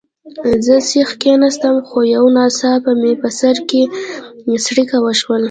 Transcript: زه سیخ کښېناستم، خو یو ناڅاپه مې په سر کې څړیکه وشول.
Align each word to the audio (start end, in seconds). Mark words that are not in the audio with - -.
زه 0.65 0.75
سیخ 0.89 1.09
کښېناستم، 1.21 1.75
خو 1.87 1.99
یو 2.15 2.25
ناڅاپه 2.35 2.91
مې 3.01 3.11
په 3.21 3.29
سر 3.39 3.55
کې 3.69 3.81
څړیکه 4.65 4.97
وشول. 5.01 5.39